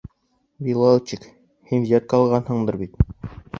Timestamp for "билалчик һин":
0.67-1.85